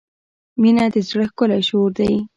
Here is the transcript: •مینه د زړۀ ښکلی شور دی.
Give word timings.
•مینه 0.61 0.85
د 0.93 0.95
زړۀ 1.09 1.25
ښکلی 1.29 1.61
شور 1.69 1.89
دی. 1.97 2.13